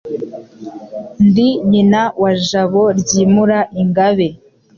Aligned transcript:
Ndi 1.27 1.47
nyina 1.71 2.01
wa 2.21 2.31
Jabo 2.47 2.83
Ryimura 2.99 3.59
ingabe, 3.81 4.27